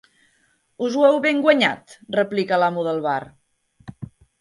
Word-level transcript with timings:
Us 0.85 0.97
ho 0.97 1.03
heu 1.09 1.19
ben 1.27 1.43
guanyat 1.45 1.95
—replica 2.17 2.61
l'amo 2.65 2.89
del 2.91 3.07
bar. 3.09 3.23